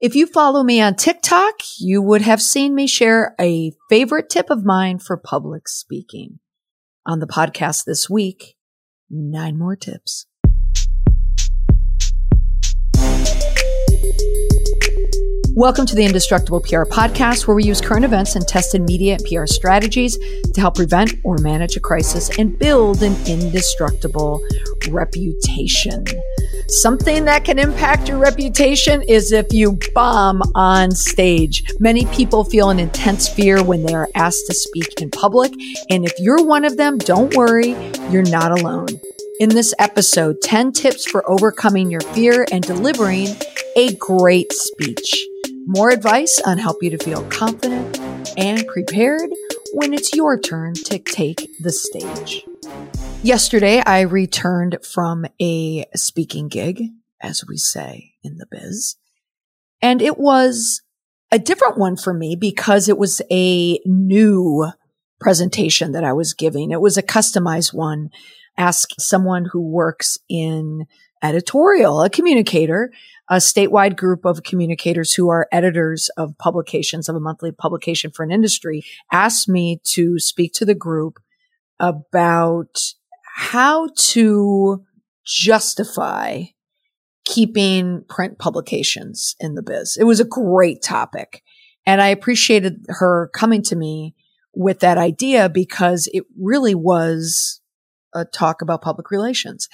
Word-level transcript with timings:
If 0.00 0.14
you 0.14 0.26
follow 0.26 0.62
me 0.62 0.80
on 0.80 0.94
TikTok, 0.94 1.56
you 1.78 2.00
would 2.00 2.22
have 2.22 2.40
seen 2.40 2.74
me 2.74 2.86
share 2.86 3.34
a 3.38 3.72
favorite 3.90 4.30
tip 4.30 4.48
of 4.48 4.64
mine 4.64 4.98
for 4.98 5.18
public 5.18 5.68
speaking. 5.68 6.38
On 7.04 7.20
the 7.20 7.26
podcast 7.26 7.84
this 7.84 8.08
week, 8.08 8.56
nine 9.10 9.58
more 9.58 9.76
tips. 9.76 10.24
Welcome 15.54 15.84
to 15.84 15.94
the 15.94 16.06
Indestructible 16.06 16.60
PR 16.60 16.84
podcast, 16.84 17.46
where 17.46 17.54
we 17.54 17.64
use 17.64 17.82
current 17.82 18.06
events 18.06 18.36
and 18.36 18.48
tested 18.48 18.80
media 18.80 19.18
and 19.18 19.24
PR 19.26 19.44
strategies 19.44 20.16
to 20.16 20.60
help 20.62 20.76
prevent 20.76 21.12
or 21.24 21.36
manage 21.42 21.76
a 21.76 21.80
crisis 21.80 22.30
and 22.38 22.58
build 22.58 23.02
an 23.02 23.14
indestructible 23.26 24.40
reputation. 24.88 26.06
Something 26.70 27.24
that 27.24 27.44
can 27.44 27.58
impact 27.58 28.08
your 28.08 28.18
reputation 28.18 29.02
is 29.02 29.32
if 29.32 29.52
you 29.52 29.76
bomb 29.92 30.40
on 30.54 30.92
stage. 30.92 31.64
Many 31.80 32.06
people 32.06 32.44
feel 32.44 32.70
an 32.70 32.78
intense 32.78 33.28
fear 33.28 33.60
when 33.60 33.82
they 33.82 33.92
are 33.92 34.08
asked 34.14 34.46
to 34.46 34.54
speak 34.54 35.02
in 35.02 35.10
public. 35.10 35.52
And 35.90 36.04
if 36.04 36.12
you're 36.20 36.44
one 36.44 36.64
of 36.64 36.76
them, 36.76 36.98
don't 36.98 37.34
worry, 37.34 37.70
you're 38.10 38.22
not 38.22 38.52
alone. 38.52 38.86
In 39.40 39.48
this 39.48 39.74
episode, 39.80 40.36
10 40.42 40.70
tips 40.70 41.10
for 41.10 41.28
overcoming 41.28 41.90
your 41.90 42.02
fear 42.02 42.46
and 42.52 42.62
delivering 42.62 43.26
a 43.74 43.92
great 43.96 44.52
speech. 44.52 45.26
More 45.66 45.90
advice 45.90 46.40
on 46.46 46.58
help 46.58 46.84
you 46.84 46.90
to 46.90 46.98
feel 46.98 47.24
confident 47.30 47.98
and 48.38 48.64
prepared 48.68 49.28
when 49.72 49.92
it's 49.92 50.14
your 50.14 50.38
turn 50.38 50.74
to 50.74 51.00
take 51.00 51.50
the 51.58 51.72
stage. 51.72 52.44
Yesterday, 53.22 53.82
I 53.84 54.00
returned 54.00 54.78
from 54.82 55.26
a 55.38 55.84
speaking 55.94 56.48
gig, 56.48 56.84
as 57.20 57.44
we 57.46 57.58
say 57.58 58.14
in 58.22 58.38
the 58.38 58.46
biz, 58.50 58.96
and 59.82 60.00
it 60.00 60.16
was 60.18 60.80
a 61.30 61.38
different 61.38 61.76
one 61.76 61.98
for 61.98 62.14
me 62.14 62.34
because 62.34 62.88
it 62.88 62.96
was 62.96 63.20
a 63.30 63.78
new 63.84 64.68
presentation 65.20 65.92
that 65.92 66.02
I 66.02 66.14
was 66.14 66.32
giving. 66.32 66.70
It 66.70 66.80
was 66.80 66.96
a 66.96 67.02
customized 67.02 67.74
one. 67.74 68.08
Ask 68.56 68.92
someone 68.98 69.44
who 69.44 69.60
works 69.60 70.16
in 70.30 70.86
editorial, 71.22 72.02
a 72.02 72.08
communicator, 72.08 72.90
a 73.28 73.36
statewide 73.36 73.96
group 73.96 74.24
of 74.24 74.44
communicators 74.44 75.12
who 75.12 75.28
are 75.28 75.46
editors 75.52 76.08
of 76.16 76.38
publications 76.38 77.06
of 77.06 77.16
a 77.16 77.20
monthly 77.20 77.52
publication 77.52 78.10
for 78.10 78.22
an 78.22 78.32
industry 78.32 78.82
asked 79.12 79.46
me 79.46 79.78
to 79.84 80.18
speak 80.18 80.54
to 80.54 80.64
the 80.64 80.74
group 80.74 81.18
about 81.78 82.94
how 83.40 83.88
to 83.96 84.84
justify 85.24 86.42
keeping 87.24 88.04
print 88.06 88.38
publications 88.38 89.34
in 89.40 89.54
the 89.54 89.62
biz. 89.62 89.96
It 89.98 90.04
was 90.04 90.20
a 90.20 90.26
great 90.26 90.82
topic. 90.82 91.42
And 91.86 92.02
I 92.02 92.08
appreciated 92.08 92.84
her 92.88 93.30
coming 93.32 93.62
to 93.62 93.76
me 93.76 94.14
with 94.54 94.80
that 94.80 94.98
idea 94.98 95.48
because 95.48 96.06
it 96.12 96.24
really 96.38 96.74
was 96.74 97.62
a 98.14 98.26
talk 98.26 98.60
about 98.60 98.82
public 98.82 99.10
relations. 99.10 99.70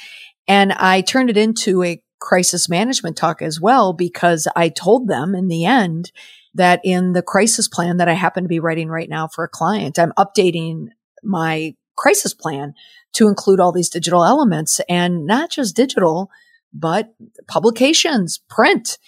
And 0.47 0.73
I 0.73 1.01
turned 1.01 1.29
it 1.29 1.37
into 1.37 1.83
a 1.83 2.01
crisis 2.21 2.69
management 2.69 3.17
talk 3.17 3.43
as 3.43 3.61
well 3.61 3.93
because 3.93 4.47
I 4.55 4.69
told 4.69 5.09
them 5.09 5.35
in 5.35 5.49
the 5.49 5.65
end 5.65 6.13
that 6.55 6.81
in 6.85 7.15
the 7.15 7.23
crisis 7.23 7.67
plan 7.67 7.97
that 7.97 8.09
I 8.09 8.15
happen 8.15 8.45
to 8.45 8.49
be 8.49 8.61
writing 8.61 8.91
right 8.91 9.09
now 9.09 9.27
for 9.27 9.43
a 9.43 9.49
client, 9.49 9.99
I'm 9.99 10.13
updating 10.17 10.87
my 11.25 11.75
crisis 11.97 12.35
plan 12.35 12.75
to 13.15 13.29
include 13.29 13.61
all 13.61 13.73
these 13.73 13.91
digital 13.91 14.25
elements 14.25 14.81
and 14.89 15.27
not 15.27 15.51
just 15.51 15.77
digital, 15.77 16.31
but 16.73 17.15
publications, 17.49 18.39
print. 18.51 18.99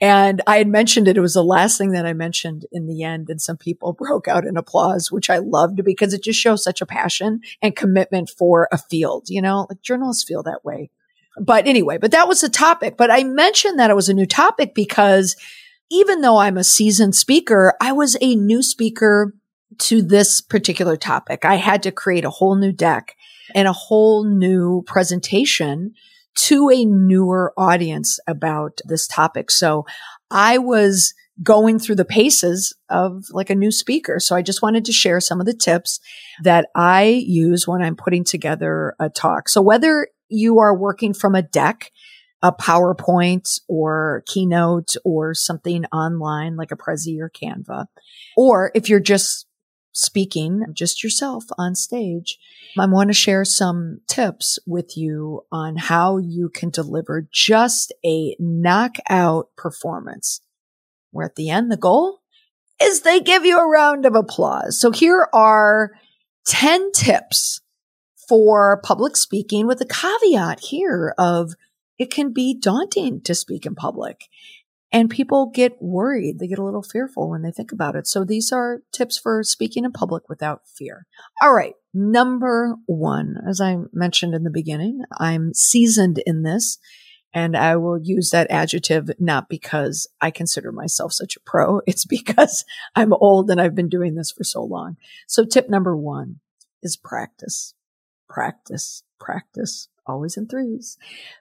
And 0.00 0.40
I 0.46 0.58
had 0.58 0.68
mentioned 0.68 1.08
it. 1.08 1.16
It 1.16 1.20
was 1.20 1.34
the 1.34 1.42
last 1.42 1.76
thing 1.76 1.90
that 1.90 2.06
I 2.06 2.12
mentioned 2.12 2.66
in 2.70 2.86
the 2.86 3.02
end. 3.02 3.28
And 3.28 3.40
some 3.40 3.56
people 3.56 3.92
broke 3.98 4.28
out 4.28 4.46
in 4.46 4.56
applause, 4.56 5.10
which 5.10 5.28
I 5.28 5.38
loved 5.38 5.84
because 5.84 6.14
it 6.14 6.22
just 6.22 6.38
shows 6.38 6.62
such 6.62 6.80
a 6.80 6.86
passion 6.86 7.40
and 7.60 7.76
commitment 7.76 8.30
for 8.30 8.68
a 8.72 8.78
field. 8.78 9.26
You 9.28 9.42
know, 9.42 9.66
like 9.68 9.82
journalists 9.82 10.24
feel 10.24 10.42
that 10.44 10.64
way. 10.64 10.90
But 11.40 11.66
anyway, 11.66 11.98
but 11.98 12.10
that 12.12 12.26
was 12.26 12.40
the 12.40 12.48
topic. 12.48 12.96
But 12.96 13.10
I 13.10 13.22
mentioned 13.24 13.78
that 13.78 13.90
it 13.90 13.96
was 13.96 14.08
a 14.08 14.14
new 14.14 14.26
topic 14.26 14.74
because 14.74 15.36
even 15.90 16.20
though 16.20 16.38
I'm 16.38 16.58
a 16.58 16.64
seasoned 16.64 17.14
speaker, 17.14 17.74
I 17.80 17.92
was 17.92 18.16
a 18.20 18.34
new 18.34 18.62
speaker 18.62 19.34
to 19.78 20.02
this 20.02 20.40
particular 20.40 20.96
topic. 20.96 21.44
I 21.44 21.56
had 21.56 21.82
to 21.82 21.92
create 21.92 22.24
a 22.24 22.30
whole 22.30 22.56
new 22.56 22.72
deck 22.72 23.14
and 23.54 23.68
a 23.68 23.72
whole 23.72 24.24
new 24.24 24.82
presentation 24.86 25.92
to 26.36 26.70
a 26.70 26.84
newer 26.84 27.52
audience 27.56 28.18
about 28.26 28.80
this 28.84 29.06
topic. 29.06 29.50
So 29.50 29.84
I 30.30 30.58
was 30.58 31.12
going 31.42 31.78
through 31.78 31.96
the 31.96 32.04
paces 32.04 32.74
of 32.88 33.24
like 33.30 33.50
a 33.50 33.54
new 33.54 33.70
speaker. 33.70 34.18
So 34.18 34.34
I 34.34 34.42
just 34.42 34.62
wanted 34.62 34.84
to 34.86 34.92
share 34.92 35.20
some 35.20 35.40
of 35.40 35.46
the 35.46 35.54
tips 35.54 36.00
that 36.42 36.68
I 36.74 37.04
use 37.04 37.66
when 37.66 37.82
I'm 37.82 37.96
putting 37.96 38.24
together 38.24 38.94
a 38.98 39.08
talk. 39.08 39.48
So 39.48 39.62
whether 39.62 40.08
you 40.28 40.58
are 40.58 40.76
working 40.76 41.14
from 41.14 41.34
a 41.34 41.42
deck, 41.42 41.90
a 42.42 42.52
PowerPoint 42.52 43.60
or 43.68 44.22
Keynote 44.26 44.94
or 45.04 45.34
something 45.34 45.84
online 45.86 46.56
like 46.56 46.70
a 46.70 46.76
Prezi 46.76 47.18
or 47.20 47.30
Canva, 47.30 47.86
or 48.36 48.70
if 48.74 48.88
you're 48.88 49.00
just 49.00 49.47
speaking 49.92 50.64
just 50.72 51.02
yourself 51.02 51.44
on 51.56 51.74
stage, 51.74 52.38
I 52.78 52.86
want 52.86 53.08
to 53.08 53.14
share 53.14 53.44
some 53.44 54.00
tips 54.06 54.58
with 54.66 54.96
you 54.96 55.44
on 55.50 55.76
how 55.76 56.18
you 56.18 56.48
can 56.48 56.70
deliver 56.70 57.26
just 57.32 57.92
a 58.04 58.36
knockout 58.38 59.48
performance. 59.56 60.40
Where 61.10 61.26
at 61.26 61.36
the 61.36 61.50
end, 61.50 61.72
the 61.72 61.76
goal 61.76 62.20
is 62.80 63.00
they 63.00 63.20
give 63.20 63.44
you 63.44 63.58
a 63.58 63.66
round 63.66 64.06
of 64.06 64.14
applause. 64.14 64.80
So 64.80 64.90
here 64.90 65.28
are 65.32 65.92
10 66.46 66.92
tips 66.92 67.60
for 68.28 68.80
public 68.84 69.16
speaking 69.16 69.66
with 69.66 69.80
a 69.80 69.86
caveat 69.86 70.60
here 70.60 71.14
of 71.18 71.54
it 71.98 72.10
can 72.12 72.32
be 72.32 72.54
daunting 72.58 73.20
to 73.22 73.34
speak 73.34 73.66
in 73.66 73.74
public. 73.74 74.28
And 74.90 75.10
people 75.10 75.50
get 75.54 75.82
worried. 75.82 76.38
They 76.38 76.46
get 76.46 76.58
a 76.58 76.64
little 76.64 76.82
fearful 76.82 77.28
when 77.28 77.42
they 77.42 77.50
think 77.50 77.72
about 77.72 77.94
it. 77.94 78.06
So 78.06 78.24
these 78.24 78.52
are 78.52 78.80
tips 78.90 79.18
for 79.18 79.42
speaking 79.42 79.84
in 79.84 79.92
public 79.92 80.28
without 80.28 80.62
fear. 80.66 81.06
All 81.42 81.52
right. 81.52 81.74
Number 81.92 82.76
one, 82.86 83.36
as 83.46 83.60
I 83.60 83.76
mentioned 83.92 84.34
in 84.34 84.44
the 84.44 84.50
beginning, 84.50 85.02
I'm 85.18 85.52
seasoned 85.52 86.22
in 86.24 86.42
this 86.42 86.78
and 87.34 87.56
I 87.56 87.76
will 87.76 87.98
use 87.98 88.30
that 88.30 88.50
adjective 88.50 89.10
not 89.18 89.48
because 89.48 90.08
I 90.20 90.30
consider 90.30 90.72
myself 90.72 91.12
such 91.12 91.36
a 91.36 91.40
pro. 91.40 91.80
It's 91.86 92.04
because 92.04 92.64
I'm 92.94 93.12
old 93.12 93.50
and 93.50 93.60
I've 93.60 93.74
been 93.74 93.88
doing 93.88 94.14
this 94.14 94.30
for 94.30 94.44
so 94.44 94.62
long. 94.62 94.96
So 95.26 95.44
tip 95.44 95.68
number 95.68 95.96
one 95.96 96.40
is 96.82 96.96
practice, 96.96 97.74
practice, 98.28 99.02
practice, 99.20 99.88
always 100.06 100.36
in 100.36 100.46
threes. 100.46 100.96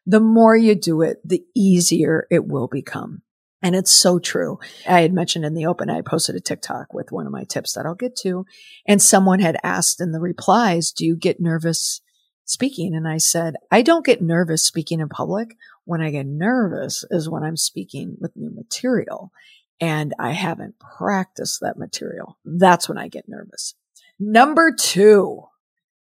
The 0.05 0.19
more 0.19 0.55
you 0.55 0.75
do 0.75 1.01
it, 1.01 1.17
the 1.23 1.45
easier 1.55 2.27
it 2.29 2.45
will 2.45 2.67
become. 2.67 3.21
And 3.67 3.75
it's 3.75 3.91
so 3.91 4.17
true. 4.17 4.59
I 4.87 5.01
had 5.01 5.11
mentioned 5.11 5.43
in 5.43 5.53
the 5.53 5.65
open, 5.65 5.89
I 5.89 5.99
posted 5.99 6.37
a 6.37 6.39
TikTok 6.39 6.93
with 6.93 7.11
one 7.11 7.25
of 7.25 7.33
my 7.33 7.43
tips 7.43 7.73
that 7.73 7.85
I'll 7.85 7.95
get 7.95 8.15
to. 8.19 8.45
And 8.87 9.01
someone 9.01 9.41
had 9.41 9.57
asked 9.61 9.99
in 9.99 10.13
the 10.13 10.21
replies, 10.21 10.93
do 10.93 11.05
you 11.05 11.17
get 11.17 11.41
nervous 11.41 11.99
speaking? 12.45 12.95
And 12.95 13.05
I 13.05 13.17
said, 13.17 13.55
I 13.69 13.81
don't 13.81 14.05
get 14.05 14.21
nervous 14.21 14.63
speaking 14.63 15.01
in 15.01 15.09
public. 15.09 15.57
When 15.83 15.99
I 15.99 16.11
get 16.11 16.27
nervous 16.27 17.03
is 17.11 17.27
when 17.27 17.43
I'm 17.43 17.57
speaking 17.57 18.15
with 18.21 18.37
new 18.37 18.51
material 18.51 19.33
and 19.81 20.13
I 20.17 20.31
haven't 20.31 20.75
practiced 20.79 21.59
that 21.59 21.77
material. 21.77 22.37
That's 22.45 22.87
when 22.87 22.97
I 22.97 23.09
get 23.09 23.27
nervous. 23.27 23.75
Number 24.17 24.73
two, 24.73 25.43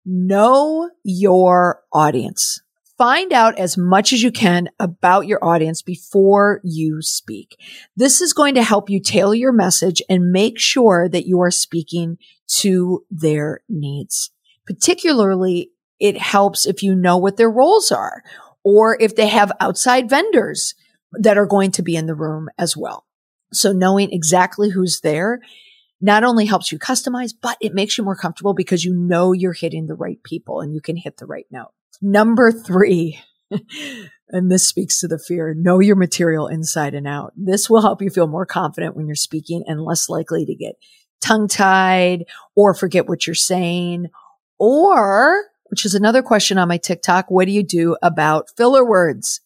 know 0.05 0.89
your 1.03 1.81
audience. 1.91 2.61
Find 2.97 3.31
out 3.31 3.59
as 3.59 3.77
much 3.77 4.11
as 4.11 4.23
you 4.23 4.31
can 4.31 4.69
about 4.79 5.27
your 5.27 5.43
audience 5.45 5.83
before 5.83 6.61
you 6.63 7.03
speak. 7.03 7.55
This 7.95 8.21
is 8.21 8.33
going 8.33 8.55
to 8.55 8.63
help 8.63 8.89
you 8.89 8.99
tailor 8.99 9.35
your 9.35 9.51
message 9.51 10.01
and 10.09 10.31
make 10.31 10.57
sure 10.57 11.07
that 11.07 11.27
you 11.27 11.39
are 11.41 11.51
speaking 11.51 12.17
to 12.57 13.05
their 13.11 13.61
needs. 13.69 14.31
Particularly, 14.65 15.69
it 15.99 16.17
helps 16.17 16.65
if 16.65 16.81
you 16.81 16.95
know 16.95 17.17
what 17.17 17.37
their 17.37 17.51
roles 17.51 17.91
are 17.91 18.23
or 18.63 18.97
if 18.99 19.15
they 19.15 19.27
have 19.27 19.51
outside 19.59 20.09
vendors 20.09 20.73
that 21.11 21.37
are 21.37 21.45
going 21.45 21.71
to 21.71 21.83
be 21.83 21.95
in 21.95 22.07
the 22.07 22.15
room 22.15 22.49
as 22.57 22.75
well. 22.75 23.05
So 23.53 23.71
knowing 23.73 24.11
exactly 24.11 24.71
who's 24.71 25.01
there 25.01 25.39
not 26.01 26.23
only 26.23 26.45
helps 26.45 26.71
you 26.71 26.79
customize, 26.79 27.33
but 27.39 27.57
it 27.61 27.75
makes 27.75 27.97
you 27.97 28.03
more 28.03 28.15
comfortable 28.15 28.55
because 28.55 28.83
you 28.83 28.93
know 28.95 29.33
you're 29.33 29.53
hitting 29.53 29.85
the 29.85 29.95
right 29.95 30.21
people 30.23 30.61
and 30.61 30.73
you 30.73 30.81
can 30.81 30.95
hit 30.95 31.17
the 31.17 31.25
right 31.25 31.45
note. 31.51 31.71
Number 32.01 32.51
three, 32.51 33.19
and 34.29 34.51
this 34.51 34.67
speaks 34.67 34.99
to 34.99 35.07
the 35.07 35.19
fear, 35.19 35.53
know 35.55 35.79
your 35.79 35.95
material 35.95 36.47
inside 36.47 36.93
and 36.93 37.07
out. 37.07 37.33
This 37.35 37.69
will 37.69 37.81
help 37.81 38.01
you 38.01 38.09
feel 38.09 38.27
more 38.27 38.45
confident 38.45 38.95
when 38.95 39.07
you're 39.07 39.15
speaking 39.15 39.63
and 39.67 39.81
less 39.81 40.09
likely 40.09 40.45
to 40.45 40.55
get 40.55 40.75
tongue 41.21 41.47
tied 41.47 42.25
or 42.55 42.73
forget 42.73 43.07
what 43.07 43.25
you're 43.25 43.35
saying. 43.35 44.07
Or, 44.59 45.45
which 45.65 45.85
is 45.85 45.95
another 45.95 46.21
question 46.21 46.57
on 46.57 46.67
my 46.67 46.77
TikTok, 46.77 47.29
what 47.29 47.45
do 47.45 47.51
you 47.51 47.63
do 47.63 47.97
about 48.01 48.49
filler 48.55 48.85
words? 48.85 49.41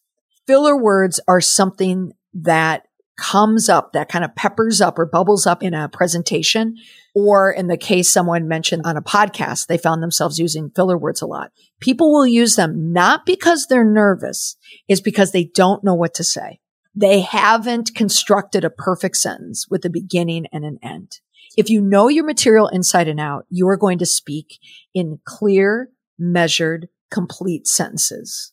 Filler 0.46 0.76
words 0.76 1.20
are 1.28 1.40
something 1.40 2.12
that 2.34 2.86
comes 3.16 3.68
up, 3.68 3.92
that 3.92 4.08
kind 4.08 4.24
of 4.24 4.34
peppers 4.34 4.80
up 4.80 4.98
or 4.98 5.06
bubbles 5.06 5.46
up 5.46 5.62
in 5.62 5.74
a 5.74 5.88
presentation, 5.88 6.76
or 7.14 7.50
in 7.50 7.66
the 7.66 7.76
case 7.76 8.12
someone 8.12 8.48
mentioned 8.48 8.82
on 8.84 8.96
a 8.96 9.02
podcast, 9.02 9.66
they 9.66 9.78
found 9.78 10.02
themselves 10.02 10.38
using 10.38 10.70
filler 10.70 10.96
words 10.96 11.22
a 11.22 11.26
lot. 11.26 11.52
People 11.80 12.12
will 12.12 12.26
use 12.26 12.56
them 12.56 12.92
not 12.92 13.26
because 13.26 13.66
they're 13.66 13.84
nervous, 13.84 14.56
is 14.88 15.00
because 15.00 15.32
they 15.32 15.44
don't 15.44 15.84
know 15.84 15.94
what 15.94 16.14
to 16.14 16.24
say. 16.24 16.60
They 16.94 17.20
haven't 17.20 17.94
constructed 17.94 18.64
a 18.64 18.70
perfect 18.70 19.16
sentence 19.16 19.66
with 19.68 19.84
a 19.84 19.90
beginning 19.90 20.46
and 20.52 20.64
an 20.64 20.78
end. 20.82 21.20
If 21.56 21.68
you 21.68 21.80
know 21.80 22.08
your 22.08 22.24
material 22.24 22.68
inside 22.68 23.08
and 23.08 23.20
out, 23.20 23.46
you 23.50 23.68
are 23.68 23.76
going 23.76 23.98
to 23.98 24.06
speak 24.06 24.58
in 24.94 25.20
clear, 25.24 25.90
measured, 26.18 26.88
complete 27.10 27.66
sentences. 27.66 28.52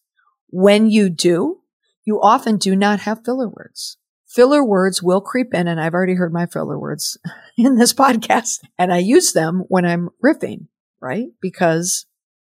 When 0.50 0.90
you 0.90 1.10
do, 1.10 1.62
you 2.04 2.20
often 2.22 2.58
do 2.58 2.76
not 2.76 3.02
have 3.02 3.24
filler 3.24 3.48
words. 3.48 3.98
Filler 4.30 4.64
words 4.64 5.02
will 5.02 5.22
creep 5.22 5.56
in, 5.56 5.68
and 5.68 5.82
I've 5.82 5.96
already 5.96 6.14
heard 6.14 6.32
my 6.32 6.46
filler 6.46 6.78
words 6.78 7.18
in 7.58 7.78
this 7.78 7.94
podcast, 7.94 8.60
and 8.78 8.94
I 8.94 9.00
use 9.00 9.34
them 9.34 9.64
when 9.70 9.86
I'm 9.86 10.10
riffing, 10.24 10.68
right? 11.02 11.30
Because 11.42 12.06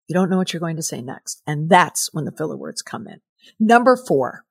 you 0.08 0.14
don't 0.14 0.30
know 0.30 0.38
what 0.38 0.54
you're 0.54 0.60
going 0.60 0.76
to 0.76 0.84
say 0.84 1.02
next. 1.02 1.42
And 1.48 1.72
that's 1.72 2.14
when 2.14 2.26
the 2.26 2.32
filler 2.32 2.56
words 2.56 2.84
come 2.84 3.08
in. 3.08 3.22
Number 3.60 3.96
four, 3.96 4.46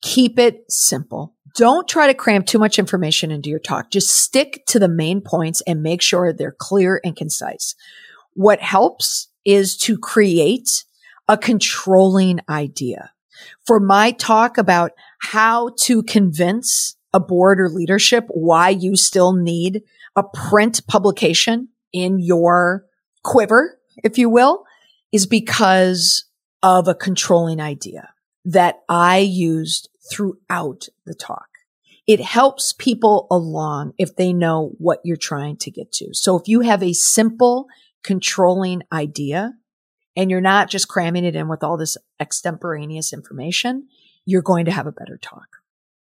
keep 0.00 0.38
it 0.38 0.70
simple. 0.70 1.34
Don't 1.56 1.88
try 1.88 2.06
to 2.06 2.14
cram 2.14 2.44
too 2.44 2.60
much 2.60 2.78
information 2.78 3.32
into 3.32 3.50
your 3.50 3.58
talk. 3.58 3.90
Just 3.90 4.14
stick 4.14 4.62
to 4.68 4.78
the 4.78 4.88
main 4.88 5.20
points 5.20 5.62
and 5.62 5.82
make 5.82 6.00
sure 6.00 6.32
they're 6.32 6.54
clear 6.56 7.00
and 7.02 7.16
concise. 7.16 7.74
What 8.34 8.60
helps 8.60 9.28
is 9.44 9.76
to 9.78 9.98
create 9.98 10.84
a 11.26 11.36
controlling 11.36 12.38
idea. 12.48 13.10
For 13.66 13.80
my 13.80 14.12
talk 14.12 14.56
about 14.56 14.92
how 15.20 15.70
to 15.80 16.02
convince 16.02 16.96
a 17.12 17.20
board 17.20 17.60
or 17.60 17.68
leadership 17.68 18.24
why 18.28 18.68
you 18.68 18.96
still 18.96 19.32
need 19.32 19.82
a 20.16 20.22
print 20.22 20.86
publication 20.86 21.68
in 21.92 22.18
your 22.18 22.84
quiver, 23.22 23.78
if 24.02 24.18
you 24.18 24.28
will, 24.28 24.64
is 25.12 25.26
because 25.26 26.24
of 26.62 26.88
a 26.88 26.94
controlling 26.94 27.60
idea 27.60 28.10
that 28.44 28.80
I 28.88 29.18
used 29.18 29.88
throughout 30.10 30.88
the 31.04 31.14
talk. 31.14 31.46
It 32.06 32.20
helps 32.20 32.72
people 32.72 33.26
along 33.30 33.92
if 33.98 34.16
they 34.16 34.32
know 34.32 34.72
what 34.78 35.00
you're 35.04 35.16
trying 35.16 35.56
to 35.58 35.70
get 35.70 35.92
to. 35.92 36.12
So 36.12 36.36
if 36.38 36.48
you 36.48 36.60
have 36.60 36.82
a 36.82 36.92
simple 36.92 37.66
controlling 38.02 38.82
idea 38.92 39.52
and 40.16 40.30
you're 40.30 40.40
not 40.40 40.70
just 40.70 40.88
cramming 40.88 41.24
it 41.24 41.36
in 41.36 41.48
with 41.48 41.62
all 41.62 41.76
this 41.76 41.96
extemporaneous 42.18 43.12
information, 43.12 43.86
you're 44.30 44.42
going 44.42 44.66
to 44.66 44.72
have 44.72 44.86
a 44.86 44.92
better 44.92 45.18
talk. 45.20 45.48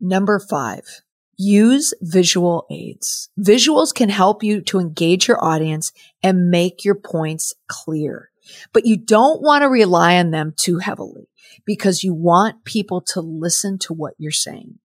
Number 0.01 0.39
five, 0.39 1.03
use 1.37 1.93
visual 2.01 2.67
aids. 2.71 3.29
Visuals 3.39 3.95
can 3.95 4.09
help 4.09 4.43
you 4.43 4.61
to 4.63 4.79
engage 4.79 5.29
your 5.29 5.43
audience 5.45 5.93
and 6.23 6.51
make 6.51 6.85
your 6.85 6.95
points 6.95 7.55
clear, 7.69 8.31
but 8.73 8.87
you 8.87 8.97
don't 8.97 9.43
want 9.43 9.63
to 9.63 9.69
rely 9.69 10.17
on 10.17 10.31
them 10.31 10.55
too 10.57 10.79
heavily 10.79 11.29
because 11.65 12.03
you 12.03 12.15
want 12.15 12.65
people 12.65 13.01
to 13.01 13.21
listen 13.21 13.79
to 13.79 13.93
what 13.93 14.15
you're 14.19 14.33
saying. 14.33 14.79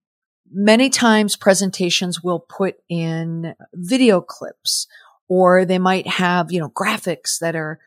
Many 0.52 0.90
times 0.90 1.36
presentations 1.36 2.22
will 2.22 2.40
put 2.40 2.76
in 2.88 3.54
video 3.72 4.20
clips 4.20 4.86
or 5.28 5.64
they 5.64 5.78
might 5.78 6.06
have, 6.06 6.50
you 6.50 6.60
know, 6.60 6.70
graphics 6.70 7.38
that 7.40 7.54
are 7.54 7.78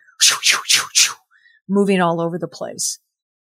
moving 1.67 2.01
all 2.01 2.21
over 2.21 2.39
the 2.39 2.47
place. 2.47 2.99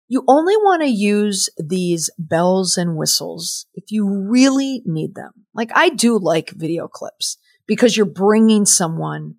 You 0.08 0.24
only 0.26 0.56
want 0.56 0.82
to 0.82 0.88
use 0.88 1.50
these 1.58 2.10
bells 2.18 2.78
and 2.78 2.96
whistles 2.96 3.66
if 3.74 3.84
you 3.90 4.08
really 4.08 4.82
need 4.86 5.14
them. 5.14 5.32
Like 5.54 5.70
I 5.74 5.90
do 5.90 6.18
like 6.18 6.50
video 6.50 6.88
clips 6.88 7.36
because 7.66 7.96
you're 7.96 8.06
bringing 8.06 8.64
someone 8.64 9.36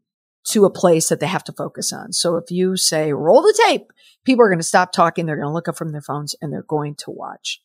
to 0.49 0.65
a 0.65 0.69
place 0.69 1.09
that 1.09 1.19
they 1.19 1.27
have 1.27 1.43
to 1.45 1.51
focus 1.51 1.91
on. 1.91 2.13
So 2.13 2.37
if 2.37 2.51
you 2.51 2.77
say 2.77 3.11
roll 3.13 3.41
the 3.41 3.59
tape, 3.67 3.91
people 4.25 4.45
are 4.45 4.49
going 4.49 4.59
to 4.59 4.63
stop 4.63 4.91
talking. 4.91 5.25
They're 5.25 5.35
going 5.35 5.49
to 5.49 5.53
look 5.53 5.67
up 5.67 5.77
from 5.77 5.91
their 5.91 6.01
phones 6.01 6.35
and 6.41 6.53
they're 6.53 6.63
going 6.63 6.95
to 6.95 7.11
watch. 7.11 7.61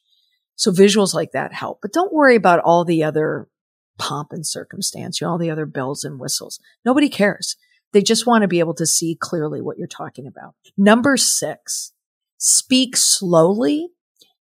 So 0.56 0.70
visuals 0.70 1.14
like 1.14 1.32
that 1.32 1.52
help, 1.52 1.80
but 1.82 1.92
don't 1.92 2.12
worry 2.12 2.36
about 2.36 2.60
all 2.60 2.84
the 2.84 3.04
other 3.04 3.48
pomp 3.98 4.32
and 4.32 4.46
circumstance, 4.46 5.20
you 5.20 5.26
know, 5.26 5.32
all 5.32 5.38
the 5.38 5.50
other 5.50 5.66
bells 5.66 6.04
and 6.04 6.18
whistles. 6.18 6.60
Nobody 6.84 7.08
cares. 7.08 7.56
They 7.92 8.02
just 8.02 8.26
want 8.26 8.42
to 8.42 8.48
be 8.48 8.58
able 8.58 8.74
to 8.74 8.86
see 8.86 9.16
clearly 9.18 9.60
what 9.60 9.78
you're 9.78 9.86
talking 9.86 10.26
about. 10.26 10.54
Number 10.76 11.16
six, 11.16 11.92
speak 12.44 12.94
slowly 12.94 13.88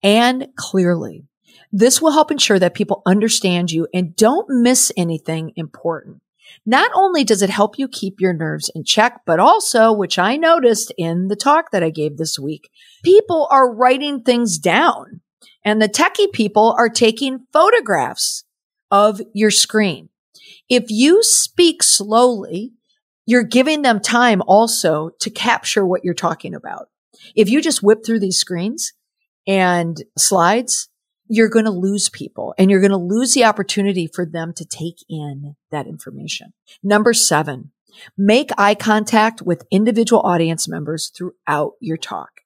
and 0.03 0.49
clearly. 0.57 1.25
This 1.73 2.03
will 2.03 2.11
help 2.11 2.33
ensure 2.33 2.59
that 2.59 2.75
people 2.75 3.03
understand 3.07 3.71
you 3.71 3.87
and 3.95 4.17
don't 4.17 4.47
miss 4.49 4.91
anything 4.97 5.53
important. 5.55 6.21
Not 6.67 6.91
only 6.95 7.23
does 7.23 7.41
it 7.41 7.51
help 7.51 7.79
you 7.79 7.87
keep 7.87 8.21
your 8.21 8.33
nerves 8.33 8.71
in 8.75 8.85
check, 8.85 9.21
but 9.25 9.39
also, 9.39 9.93
which 9.93 10.19
I 10.19 10.37
noticed 10.37 10.93
in 10.99 11.29
the 11.29 11.37
talk 11.37 11.71
that 11.71 11.85
I 11.85 11.91
gave 11.91 12.17
this 12.17 12.39
week, 12.39 12.69
people 13.05 13.47
are 13.51 13.73
writing 13.73 14.23
things 14.23 14.59
down 14.59 15.21
and 15.65 15.81
the 15.81 15.89
techie 15.89 16.33
people 16.33 16.75
are 16.77 16.89
taking 16.89 17.47
photographs 17.53 18.45
of 18.91 19.21
your 19.33 19.51
screen. 19.51 20.09
If 20.69 20.87
you 20.89 21.23
speak 21.23 21.83
slowly, 21.83 22.73
you're 23.25 23.45
giving 23.45 23.83
them 23.83 24.01
time 24.01 24.43
also 24.47 25.11
to 25.21 25.31
capture 25.31 25.87
what 25.87 26.05
you're 26.05 26.13
talking 26.13 26.55
about. 26.55 26.89
If 27.35 27.49
you 27.49 27.61
just 27.61 27.83
whip 27.83 28.05
through 28.05 28.21
these 28.21 28.39
screens 28.39 28.93
and 29.47 30.03
slides, 30.17 30.89
you're 31.27 31.49
going 31.49 31.65
to 31.65 31.71
lose 31.71 32.09
people 32.09 32.55
and 32.59 32.71
you're 32.71 32.81
going 32.81 32.91
to 32.91 32.97
lose 32.97 33.33
the 33.35 33.45
opportunity 33.45 34.07
for 34.07 34.27
them 34.27 34.53
to 34.55 34.65
take 34.65 35.05
in 35.09 35.57
that 35.71 35.87
information. 35.87 36.53
Number 36.83 37.13
seven, 37.13 37.73
make 38.17 38.51
eye 38.59 38.75
contact 38.75 39.41
with 39.43 39.67
individual 39.71 40.23
audience 40.23 40.69
members 40.69 41.11
throughout 41.17 41.73
your 41.81 41.97
talk. 41.97 42.41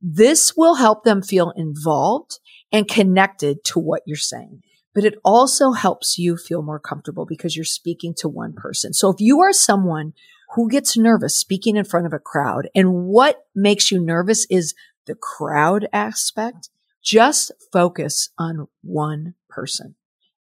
This 0.00 0.56
will 0.56 0.76
help 0.76 1.04
them 1.04 1.22
feel 1.22 1.50
involved 1.50 2.40
and 2.72 2.88
connected 2.88 3.62
to 3.64 3.78
what 3.78 4.02
you're 4.06 4.16
saying. 4.16 4.62
But 4.94 5.04
it 5.04 5.14
also 5.24 5.72
helps 5.72 6.18
you 6.18 6.36
feel 6.36 6.62
more 6.62 6.78
comfortable 6.78 7.24
because 7.24 7.56
you're 7.56 7.64
speaking 7.64 8.14
to 8.18 8.28
one 8.28 8.52
person. 8.52 8.92
So 8.92 9.10
if 9.10 9.20
you 9.20 9.40
are 9.40 9.52
someone 9.52 10.12
who 10.54 10.68
gets 10.68 10.96
nervous 10.96 11.36
speaking 11.36 11.76
in 11.76 11.84
front 11.84 12.06
of 12.06 12.12
a 12.12 12.18
crowd 12.18 12.68
and 12.74 13.06
what 13.06 13.46
makes 13.54 13.90
you 13.90 14.00
nervous 14.00 14.46
is 14.50 14.74
the 15.06 15.14
crowd 15.14 15.88
aspect, 15.92 16.68
just 17.02 17.50
focus 17.72 18.30
on 18.38 18.68
one 18.82 19.34
person 19.48 19.94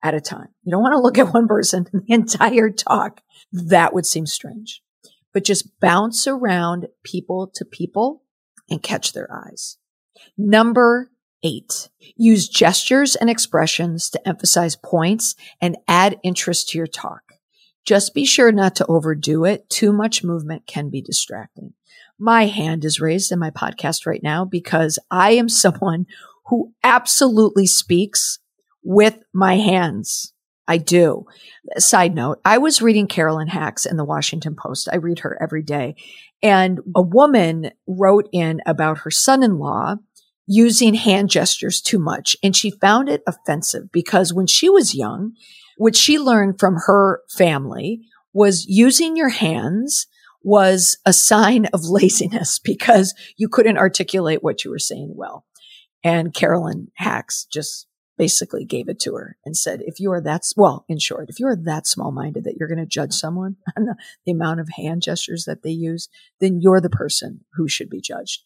at 0.03 0.13
a 0.13 0.21
time. 0.21 0.49
You 0.63 0.71
don't 0.71 0.81
want 0.81 0.93
to 0.93 0.99
look 1.01 1.17
at 1.17 1.33
one 1.33 1.47
person 1.47 1.87
the 1.93 2.03
entire 2.07 2.69
talk. 2.69 3.21
That 3.51 3.93
would 3.93 4.05
seem 4.05 4.25
strange, 4.25 4.81
but 5.33 5.43
just 5.43 5.79
bounce 5.79 6.27
around 6.27 6.87
people 7.03 7.47
to 7.55 7.65
people 7.65 8.23
and 8.69 8.81
catch 8.81 9.13
their 9.13 9.29
eyes. 9.33 9.77
Number 10.37 11.11
eight, 11.43 11.89
use 12.15 12.47
gestures 12.47 13.15
and 13.15 13.29
expressions 13.29 14.09
to 14.09 14.27
emphasize 14.27 14.75
points 14.75 15.35
and 15.59 15.77
add 15.87 16.19
interest 16.23 16.69
to 16.69 16.77
your 16.77 16.87
talk. 16.87 17.21
Just 17.85 18.13
be 18.13 18.25
sure 18.25 18.51
not 18.51 18.75
to 18.75 18.85
overdo 18.85 19.45
it. 19.45 19.69
Too 19.69 19.91
much 19.91 20.23
movement 20.23 20.67
can 20.67 20.89
be 20.89 21.01
distracting. 21.01 21.73
My 22.19 22.45
hand 22.45 22.85
is 22.85 23.01
raised 23.01 23.31
in 23.31 23.39
my 23.39 23.49
podcast 23.49 24.05
right 24.05 24.21
now 24.21 24.45
because 24.45 24.99
I 25.09 25.31
am 25.31 25.49
someone 25.49 26.05
who 26.47 26.73
absolutely 26.83 27.65
speaks 27.65 28.39
with 28.83 29.17
my 29.33 29.57
hands. 29.57 30.33
I 30.67 30.77
do. 30.77 31.25
Side 31.77 32.15
note, 32.15 32.39
I 32.45 32.57
was 32.57 32.81
reading 32.81 33.07
Carolyn 33.07 33.47
Hax 33.47 33.85
in 33.85 33.97
the 33.97 34.05
Washington 34.05 34.55
Post. 34.55 34.87
I 34.91 34.97
read 34.97 35.19
her 35.19 35.37
every 35.41 35.63
day. 35.63 35.95
And 36.43 36.79
a 36.95 37.01
woman 37.01 37.71
wrote 37.87 38.29
in 38.31 38.61
about 38.65 38.99
her 38.99 39.11
son-in-law 39.11 39.95
using 40.51 40.95
hand 40.95 41.29
gestures 41.29 41.81
too 41.81 41.97
much. 41.97 42.35
And 42.43 42.53
she 42.53 42.71
found 42.71 43.07
it 43.07 43.23
offensive 43.25 43.89
because 43.89 44.33
when 44.33 44.47
she 44.47 44.69
was 44.69 44.93
young, 44.93 45.31
what 45.77 45.95
she 45.95 46.19
learned 46.19 46.59
from 46.59 46.75
her 46.87 47.21
family 47.29 48.01
was 48.33 48.65
using 48.67 49.15
your 49.15 49.29
hands 49.29 50.07
was 50.43 50.97
a 51.05 51.13
sign 51.13 51.67
of 51.67 51.85
laziness 51.85 52.59
because 52.59 53.13
you 53.37 53.47
couldn't 53.47 53.77
articulate 53.77 54.43
what 54.43 54.65
you 54.65 54.71
were 54.71 54.79
saying 54.79 55.13
well. 55.15 55.45
And 56.03 56.33
Carolyn 56.33 56.91
Hax 56.95 57.45
just 57.45 57.87
basically 58.17 58.65
gave 58.65 58.89
it 58.89 58.99
to 58.99 59.15
her 59.15 59.37
and 59.45 59.55
said, 59.55 59.79
if 59.85 60.01
you 60.01 60.11
are 60.11 60.21
that, 60.21 60.41
well, 60.57 60.83
in 60.89 60.99
short, 60.99 61.29
if 61.29 61.39
you 61.39 61.47
are 61.47 61.55
that 61.55 61.87
small 61.87 62.11
minded 62.11 62.43
that 62.43 62.55
you're 62.59 62.67
going 62.67 62.77
to 62.77 62.85
judge 62.85 63.13
someone 63.13 63.55
on 63.77 63.85
the, 63.85 63.95
the 64.25 64.33
amount 64.33 64.59
of 64.59 64.67
hand 64.75 65.01
gestures 65.01 65.45
that 65.45 65.63
they 65.63 65.71
use, 65.71 66.09
then 66.41 66.59
you're 66.59 66.81
the 66.81 66.89
person 66.89 67.45
who 67.53 67.69
should 67.69 67.89
be 67.89 68.01
judged. 68.01 68.41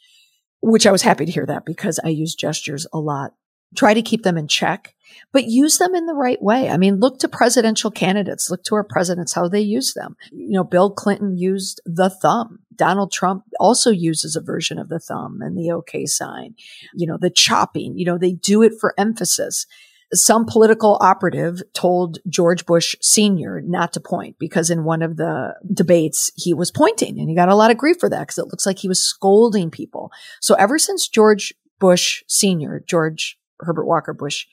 Which 0.67 0.87
I 0.87 0.91
was 0.91 1.03
happy 1.03 1.25
to 1.25 1.31
hear 1.31 1.45
that 1.45 1.65
because 1.65 1.99
I 2.03 2.09
use 2.09 2.33
gestures 2.35 2.87
a 2.91 2.99
lot 2.99 3.33
try 3.75 3.93
to 3.93 4.01
keep 4.01 4.23
them 4.23 4.37
in 4.37 4.47
check, 4.47 4.95
but 5.31 5.45
use 5.45 5.77
them 5.77 5.95
in 5.95 6.05
the 6.05 6.13
right 6.13 6.41
way. 6.41 6.69
I 6.69 6.77
mean, 6.77 6.99
look 6.99 7.19
to 7.19 7.27
presidential 7.27 7.91
candidates, 7.91 8.49
look 8.49 8.63
to 8.65 8.75
our 8.75 8.83
presidents, 8.83 9.33
how 9.33 9.47
they 9.47 9.61
use 9.61 9.93
them. 9.93 10.15
You 10.31 10.57
know, 10.57 10.63
Bill 10.63 10.91
Clinton 10.91 11.37
used 11.37 11.81
the 11.85 12.09
thumb. 12.09 12.59
Donald 12.75 13.11
Trump 13.11 13.43
also 13.59 13.91
uses 13.91 14.35
a 14.35 14.41
version 14.41 14.77
of 14.79 14.89
the 14.89 14.99
thumb 14.99 15.39
and 15.41 15.57
the 15.57 15.71
OK 15.71 16.05
sign, 16.05 16.55
you 16.93 17.07
know, 17.07 17.17
the 17.19 17.29
chopping, 17.29 17.97
you 17.97 18.05
know, 18.05 18.17
they 18.17 18.33
do 18.33 18.61
it 18.61 18.73
for 18.79 18.93
emphasis. 18.97 19.65
Some 20.13 20.45
political 20.45 20.97
operative 21.01 21.61
told 21.73 22.19
George 22.27 22.65
Bush 22.65 22.95
Sr. 23.01 23.61
not 23.61 23.93
to 23.93 23.99
point 23.99 24.37
because 24.39 24.69
in 24.69 24.83
one 24.83 25.01
of 25.01 25.17
the 25.17 25.55
debates 25.73 26.31
he 26.35 26.53
was 26.53 26.71
pointing 26.71 27.19
and 27.19 27.29
he 27.29 27.35
got 27.35 27.49
a 27.49 27.55
lot 27.55 27.71
of 27.71 27.77
grief 27.77 27.97
for 27.99 28.09
that 28.09 28.21
because 28.21 28.37
it 28.37 28.47
looks 28.47 28.65
like 28.65 28.79
he 28.79 28.87
was 28.87 29.01
scolding 29.01 29.71
people. 29.71 30.11
So 30.41 30.55
ever 30.55 30.77
since 30.77 31.07
George 31.07 31.53
Bush 31.79 32.23
Sr., 32.27 32.83
George 32.85 33.37
Herbert 33.59 33.85
Walker 33.85 34.13
Bush, 34.13 34.45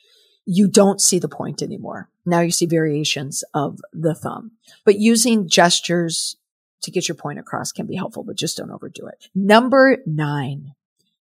you 0.45 0.69
don't 0.69 1.01
see 1.01 1.19
the 1.19 1.29
point 1.29 1.63
anymore. 1.63 2.09
Now 2.25 2.41
you 2.41 2.51
see 2.51 2.67
variations 2.67 3.45
of 3.55 3.79
the 3.93 4.15
thumb, 4.15 4.53
but 4.85 4.99
using 4.99 5.49
gestures 5.49 6.37
to 6.83 6.91
get 6.91 7.09
your 7.09 7.15
point 7.15 7.39
across 7.39 7.73
can 7.73 7.87
be 7.87 7.97
helpful, 7.97 8.25
but 8.25 8.37
just 8.37 8.57
don't 8.57 8.71
overdo 8.71 9.07
it. 9.07 9.29
Number 9.35 9.99
nine, 10.07 10.75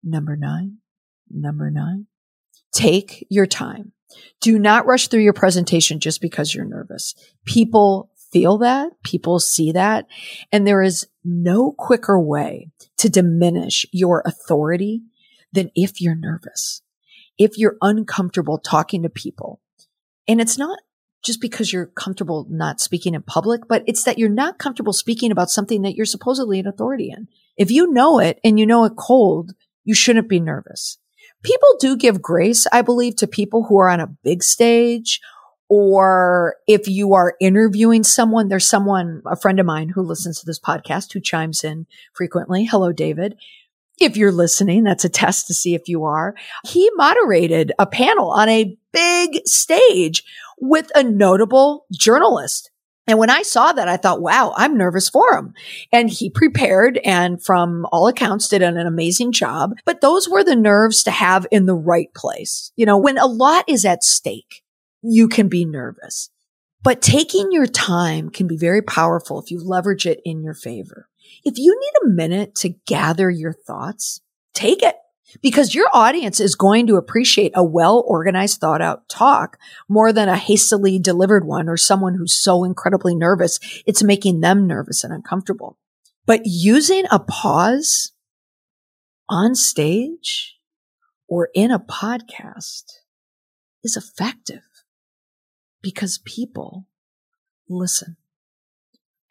number 0.03 0.35
nine, 0.35 0.77
number 1.29 1.71
nine, 1.71 2.07
take 2.73 3.25
your 3.29 3.47
time. 3.47 3.93
Do 4.41 4.59
not 4.59 4.85
rush 4.85 5.07
through 5.07 5.21
your 5.21 5.33
presentation 5.33 5.99
just 5.99 6.21
because 6.21 6.53
you're 6.53 6.65
nervous. 6.65 7.15
People 7.45 8.11
feel 8.31 8.57
that, 8.59 8.91
people 9.03 9.39
see 9.39 9.71
that, 9.71 10.07
and 10.51 10.65
there 10.67 10.81
is 10.81 11.07
no 11.23 11.71
quicker 11.71 12.19
way 12.19 12.69
to 12.97 13.09
diminish 13.09 13.85
your 13.91 14.21
authority 14.25 15.01
than 15.53 15.71
if 15.75 16.01
you're 16.01 16.15
nervous, 16.15 16.81
if 17.37 17.57
you're 17.57 17.77
uncomfortable 17.81 18.57
talking 18.57 19.03
to 19.03 19.09
people. 19.09 19.61
And 20.27 20.41
it's 20.41 20.57
not 20.57 20.79
just 21.23 21.41
because 21.41 21.73
you're 21.73 21.87
comfortable 21.87 22.45
not 22.49 22.79
speaking 22.79 23.15
in 23.15 23.21
public, 23.23 23.61
but 23.67 23.83
it's 23.87 24.03
that 24.03 24.19
you're 24.19 24.29
not 24.29 24.59
comfortable 24.59 24.93
speaking 24.93 25.31
about 25.31 25.49
something 25.49 25.81
that 25.81 25.95
you're 25.95 26.05
supposedly 26.05 26.59
an 26.59 26.67
authority 26.67 27.09
in. 27.09 27.27
If 27.57 27.71
you 27.71 27.91
know 27.91 28.19
it 28.19 28.39
and 28.43 28.59
you 28.59 28.65
know 28.65 28.85
it 28.85 28.93
cold, 28.97 29.53
you 29.83 29.95
shouldn't 29.95 30.29
be 30.29 30.39
nervous 30.39 30.99
people 31.45 31.77
do 31.79 31.95
give 31.95 32.21
grace, 32.21 32.65
I 32.71 32.81
believe, 32.81 33.15
to 33.17 33.27
people 33.27 33.63
who 33.63 33.77
are 33.79 33.89
on 33.89 33.99
a 33.99 34.07
big 34.07 34.43
stage 34.43 35.21
or 35.67 36.57
if 36.67 36.87
you 36.87 37.13
are 37.13 37.35
interviewing 37.39 38.03
someone, 38.03 38.49
there's 38.49 38.67
someone, 38.67 39.21
a 39.25 39.35
friend 39.35 39.59
of 39.59 39.65
mine 39.65 39.89
who 39.89 40.01
listens 40.03 40.39
to 40.39 40.45
this 40.45 40.59
podcast 40.59 41.13
who 41.13 41.19
chimes 41.19 41.63
in 41.63 41.87
frequently. 42.13 42.65
Hello, 42.65 42.91
David. 42.91 43.35
If 43.99 44.17
you're 44.17 44.31
listening, 44.31 44.83
that's 44.83 45.05
a 45.05 45.09
test 45.09 45.47
to 45.47 45.53
see 45.53 45.73
if 45.73 45.87
you 45.87 46.03
are. 46.03 46.35
He 46.65 46.89
moderated 46.95 47.71
a 47.79 47.87
panel 47.87 48.29
on 48.31 48.49
a 48.49 48.77
big 48.91 49.41
stage 49.45 50.23
with 50.59 50.91
a 50.95 51.03
notable 51.03 51.85
journalist. 51.91 52.69
And 53.07 53.19
when 53.19 53.29
I 53.29 53.43
saw 53.43 53.71
that, 53.71 53.87
I 53.87 53.97
thought, 53.97 54.21
wow, 54.21 54.53
I'm 54.55 54.77
nervous 54.77 55.09
for 55.09 55.37
him. 55.37 55.53
And 55.91 56.09
he 56.09 56.29
prepared 56.29 56.99
and 57.05 57.43
from 57.43 57.85
all 57.91 58.07
accounts 58.07 58.47
did 58.47 58.61
an, 58.61 58.77
amazing 58.77 59.31
job. 59.31 59.75
But 59.85 60.01
those 60.01 60.27
were 60.27 60.43
the 60.43 60.55
nerves 60.55 61.03
to 61.03 61.11
have 61.11 61.45
in 61.51 61.65
the 61.65 61.75
right 61.75 62.13
place. 62.15 62.71
You 62.75 62.85
know, 62.85 62.97
when 62.97 63.17
a 63.17 63.27
lot 63.27 63.65
is 63.67 63.85
at 63.85 64.03
stake, 64.03 64.63
you 65.01 65.27
can 65.27 65.47
be 65.47 65.65
nervous. 65.65 66.29
But 66.83 67.01
taking 67.01 67.51
your 67.51 67.67
time 67.67 68.29
can 68.29 68.47
be 68.47 68.57
very 68.57 68.81
powerful 68.81 69.39
if 69.39 69.49
you 69.49 69.59
leverage 69.59 70.05
it 70.05 70.21
in 70.23 70.43
your 70.43 70.53
favor. 70.53 71.07
If 71.43 71.57
you 71.57 71.79
need 71.79 71.93
a 72.03 72.13
minute 72.13 72.55
to 72.55 72.69
gather 72.87 73.29
your 73.29 73.53
thoughts, 73.53 74.21
take 74.53 74.83
it 74.83 74.95
because 75.41 75.75
your 75.75 75.87
audience 75.93 76.39
is 76.39 76.55
going 76.55 76.87
to 76.87 76.95
appreciate 76.95 77.51
a 77.55 77.63
well 77.63 78.03
organized, 78.07 78.59
thought 78.59 78.81
out 78.81 79.07
talk 79.09 79.57
more 79.87 80.13
than 80.13 80.29
a 80.29 80.37
hastily 80.37 80.99
delivered 80.99 81.45
one 81.45 81.67
or 81.67 81.77
someone 81.77 82.15
who's 82.15 82.37
so 82.37 82.63
incredibly 82.63 83.15
nervous. 83.15 83.59
It's 83.85 84.03
making 84.03 84.41
them 84.41 84.67
nervous 84.67 85.03
and 85.03 85.13
uncomfortable. 85.13 85.77
But 86.25 86.41
using 86.45 87.05
a 87.11 87.19
pause 87.19 88.11
on 89.29 89.55
stage 89.55 90.57
or 91.27 91.49
in 91.53 91.71
a 91.71 91.79
podcast 91.79 92.83
is 93.83 93.97
effective 93.97 94.63
because 95.81 96.19
people 96.19 96.87
listen. 97.69 98.17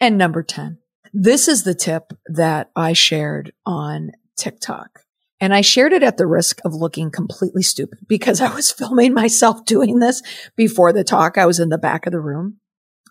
And 0.01 0.19
number 0.19 0.43
10, 0.43 0.79
this 1.13 1.49
is 1.49 1.63
the 1.63 1.75
tip 1.75 2.13
that 2.27 2.71
I 2.77 2.93
shared 2.93 3.53
on 3.65 4.13
TikTok. 4.37 5.01
And 5.45 5.53
I 5.53 5.61
shared 5.61 5.93
it 5.93 6.03
at 6.03 6.17
the 6.17 6.27
risk 6.27 6.63
of 6.65 6.73
looking 6.73 7.11
completely 7.11 7.63
stupid 7.63 7.99
because 8.09 8.41
I 8.41 8.55
was 8.55 8.73
filming 8.79 9.13
myself 9.13 9.67
doing 9.67 9.99
this 9.99 10.23
before 10.57 10.91
the 10.91 11.05
talk. 11.05 11.37
I 11.37 11.45
was 11.45 11.61
in 11.61 11.69
the 11.69 11.77
back 11.77 12.07
of 12.07 12.13
the 12.13 12.21
room 12.21 12.61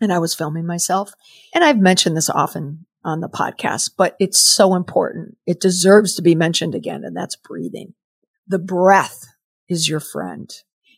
and 0.02 0.12
I 0.12 0.18
was 0.18 0.34
filming 0.34 0.66
myself. 0.66 1.14
And 1.54 1.64
I've 1.64 1.78
mentioned 1.78 2.18
this 2.18 2.32
often 2.32 2.88
on 3.06 3.20
the 3.20 3.30
podcast, 3.30 3.92
but 4.00 4.16
it's 4.20 4.40
so 4.40 4.74
important. 4.74 5.38
It 5.46 5.62
deserves 5.62 6.16
to 6.16 6.24
be 6.24 6.34
mentioned 6.34 6.74
again. 6.74 7.04
And 7.04 7.16
that's 7.16 7.36
breathing. 7.36 7.94
The 8.48 8.58
breath 8.58 9.28
is 9.70 9.88
your 9.88 10.00
friend. 10.00 10.52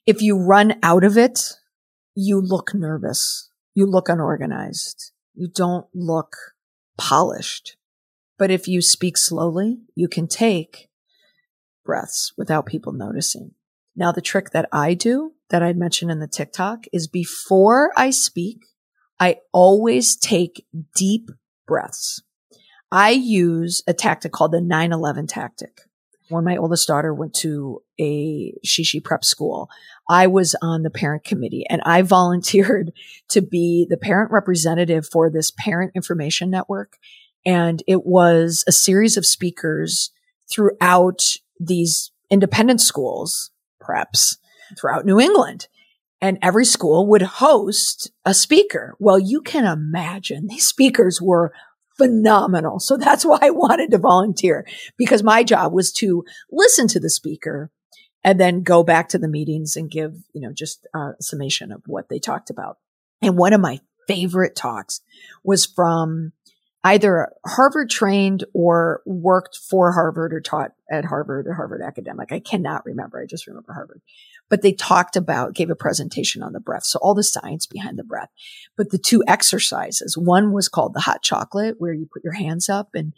If 0.06 0.22
you 0.22 0.38
run 0.38 0.80
out 0.84 1.04
of 1.04 1.18
it, 1.18 1.58
you 2.16 2.40
look 2.40 2.74
nervous. 2.74 3.52
You 3.74 3.88
look 3.88 4.08
unorganized. 4.08 5.12
You 5.34 5.50
don't 5.54 5.86
look 5.94 6.38
polished. 6.98 7.76
But 8.38 8.52
if 8.52 8.70
you 8.70 8.82
speak 8.82 9.18
slowly, 9.18 9.80
you 9.96 10.08
can 10.08 10.30
take 10.30 10.88
breaths 11.86 12.34
without 12.38 12.66
people 12.66 12.92
noticing. 12.92 13.52
Now, 13.96 14.12
the 14.12 14.22
trick 14.22 14.50
that 14.52 14.68
I 14.72 14.94
do 14.94 15.34
that 15.50 15.64
I 15.64 15.72
mentioned 15.74 16.12
in 16.12 16.20
the 16.20 16.28
TikTok 16.28 16.86
is 16.92 17.08
before 17.08 17.94
I 17.96 18.10
speak, 18.10 18.66
I 19.20 19.38
always 19.54 20.18
take 20.18 20.66
deep 20.96 21.30
breaths. 21.66 22.22
I 22.92 23.12
use 23.12 23.82
a 23.88 23.94
tactic 23.94 24.32
called 24.32 24.52
the 24.52 24.60
9-11 24.60 25.28
tactic. 25.28 25.82
When 26.30 26.44
my 26.44 26.58
oldest 26.58 26.88
daughter 26.88 27.14
went 27.14 27.36
to 27.36 27.84
a 28.00 28.54
Shishi 28.66 29.04
prep 29.04 29.24
school, 29.24 29.70
I 30.10 30.28
was 30.28 30.56
on 30.62 30.82
the 30.82 30.90
parent 30.90 31.24
committee 31.24 31.66
and 31.70 31.82
I 31.86 32.02
volunteered 32.04 32.92
to 33.30 33.42
be 33.42 33.86
the 33.90 33.98
parent 33.98 34.32
representative 34.32 35.08
for 35.08 35.30
this 35.30 35.52
parent 35.52 35.92
information 35.96 36.50
network. 36.50 36.98
And 37.46 37.84
it 37.88 38.06
was 38.06 38.64
a 38.68 38.72
series 38.72 39.18
of 39.18 39.26
speakers 39.26 40.12
throughout 40.52 41.22
these 41.60 42.12
independent 42.30 42.82
schools, 42.82 43.52
preps 43.82 44.38
throughout 44.78 45.06
New 45.06 45.20
England. 45.20 45.68
And 46.22 46.40
every 46.42 46.66
school 46.66 47.08
would 47.08 47.22
host 47.22 48.12
a 48.24 48.34
speaker. 48.34 48.96
Well, 49.00 49.20
you 49.20 49.42
can 49.42 49.66
imagine 49.66 50.48
these 50.50 50.68
speakers 50.68 51.22
were 51.22 51.54
phenomenal. 51.98 52.80
So 52.80 52.98
that's 52.98 53.26
why 53.26 53.40
I 53.42 53.52
wanted 53.52 53.92
to 53.92 53.98
volunteer 53.98 54.68
because 54.98 55.24
my 55.24 55.44
job 55.44 55.72
was 55.72 55.92
to 55.94 56.26
listen 56.52 56.88
to 56.90 57.00
the 57.00 57.10
speaker 57.10 57.72
and 58.24 58.40
then 58.40 58.64
go 58.64 58.84
back 58.84 59.10
to 59.10 59.18
the 59.18 59.28
meetings 59.28 59.78
and 59.78 59.90
give, 59.90 60.16
you 60.34 60.42
know, 60.42 60.52
just 60.52 60.86
a 60.94 61.12
summation 61.22 61.72
of 61.72 61.84
what 61.86 62.10
they 62.10 62.20
talked 62.20 62.50
about. 62.50 62.80
And 63.22 63.38
one 63.38 63.54
of 63.54 63.62
my 63.62 63.80
favorite 64.08 64.56
talks 64.56 65.02
was 65.44 65.66
from 65.66 66.34
either 66.86 67.34
Harvard 67.44 67.90
trained 67.90 68.46
or 68.54 69.02
worked 69.08 69.58
for 69.58 69.92
Harvard 69.92 70.32
or 70.32 70.40
taught 70.40 70.74
at 70.92 71.04
Harvard 71.04 71.48
or 71.48 71.56
Harvard 71.56 71.82
academic. 71.82 72.32
I 72.32 72.40
cannot 72.40 72.86
remember. 72.86 73.20
I 73.20 73.26
just 73.26 73.48
remember 73.48 73.74
Harvard. 73.74 74.02
But 74.50 74.62
they 74.62 74.72
talked 74.72 75.16
about, 75.16 75.56
gave 75.56 75.72
a 75.72 75.76
presentation 75.76 76.44
on 76.44 76.54
the 76.54 76.60
breath. 76.60 76.84
So 76.84 77.00
all 77.02 77.16
the 77.16 77.24
science 77.24 77.66
behind 77.66 77.98
the 77.98 78.04
breath. 78.04 78.30
But 78.78 78.92
the 78.92 79.00
two 79.00 79.24
exercises, 79.28 80.16
one 80.16 80.52
was 80.52 80.70
called 80.70 80.94
the 80.94 81.00
hot 81.00 81.24
chocolate, 81.24 81.78
where 81.80 81.92
you 81.92 82.08
put 82.14 82.24
your 82.24 82.34
hands 82.34 82.70
up 82.70 82.90
and 82.94 83.14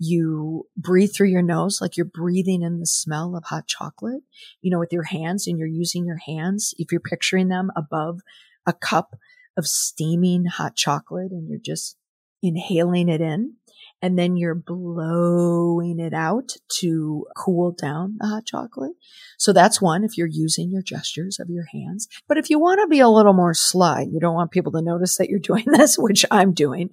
you 0.00 0.66
breathe 0.76 1.12
through 1.14 1.28
your 1.28 1.42
nose 1.42 1.78
like 1.80 1.96
you're 1.96 2.04
breathing 2.04 2.62
in 2.62 2.80
the 2.80 2.86
smell 2.86 3.36
of 3.36 3.44
hot 3.44 3.68
chocolate, 3.68 4.24
you 4.62 4.70
know, 4.72 4.80
with 4.80 4.92
your 4.92 5.04
hands 5.04 5.46
and 5.46 5.58
you're 5.58 5.68
using 5.68 6.04
your 6.04 6.18
hands. 6.26 6.74
If 6.76 6.90
you're 6.90 7.00
picturing 7.00 7.46
them 7.46 7.70
above 7.76 8.18
a 8.66 8.72
cup 8.72 9.14
of 9.56 9.64
steaming 9.68 10.46
hot 10.46 10.74
chocolate 10.74 11.30
and 11.30 11.48
you're 11.48 11.60
just 11.64 11.96
inhaling 12.42 13.08
it 13.08 13.20
in 13.20 13.54
and 14.02 14.18
then 14.18 14.36
you're 14.36 14.56
blowing 14.56 16.00
it 16.00 16.12
out 16.12 16.56
to 16.80 17.24
cool 17.36 17.70
down 17.70 18.16
the 18.18 18.26
hot 18.26 18.44
chocolate. 18.44 18.92
So 19.38 19.52
that's 19.52 19.80
one 19.80 20.02
if 20.02 20.18
you're 20.18 20.26
using 20.26 20.70
your 20.70 20.82
gestures 20.82 21.38
of 21.38 21.48
your 21.48 21.66
hands. 21.72 22.08
But 22.26 22.36
if 22.36 22.50
you 22.50 22.58
want 22.58 22.80
to 22.80 22.88
be 22.88 22.98
a 22.98 23.08
little 23.08 23.32
more 23.32 23.54
sly, 23.54 24.06
you 24.10 24.18
don't 24.18 24.34
want 24.34 24.50
people 24.50 24.72
to 24.72 24.82
notice 24.82 25.16
that 25.16 25.28
you're 25.30 25.38
doing 25.42 25.64
this, 25.66 25.96
which 25.96 26.26
I'm 26.32 26.52
doing, 26.52 26.90